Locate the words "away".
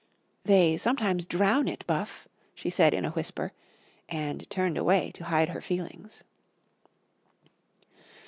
4.75-5.11